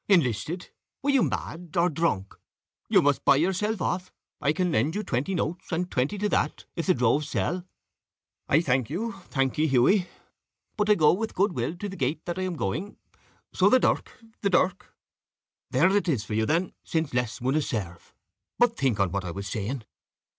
[0.07, 0.71] "Enlisted!
[1.03, 2.33] Were you mad or drunk?
[2.89, 4.11] You must buy yourself off.
[4.41, 7.67] I can lend you twenty notes, and twenty to that, if the drove sell."
[8.49, 10.07] "I thank you thank ye, Hughie;
[10.75, 12.97] but I go with good will the gate that I am going;
[13.53, 14.11] so the dirk
[14.41, 14.91] the dirk!"
[15.69, 18.15] "There it is for you then, since less wunna serve.
[18.57, 19.83] But think on what I was saying.